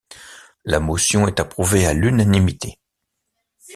La 0.65 0.79
motion 0.79 1.27
est 1.27 1.39
approuvée 1.39 1.85
à 1.85 1.93
l'unanimité. 1.93 2.79